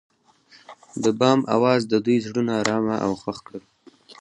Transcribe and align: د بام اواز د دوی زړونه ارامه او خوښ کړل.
د 1.03 1.05
بام 1.19 1.39
اواز 1.55 1.81
د 1.87 1.93
دوی 2.05 2.17
زړونه 2.25 2.51
ارامه 2.61 2.95
او 3.05 3.11
خوښ 3.21 3.37
کړل. 3.45 3.63